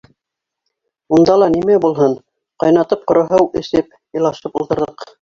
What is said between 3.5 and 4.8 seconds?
эсеп, илашып